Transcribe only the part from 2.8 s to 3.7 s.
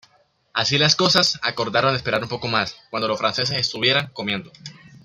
cuando los franceses